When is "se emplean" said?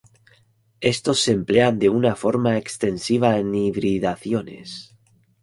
1.19-1.77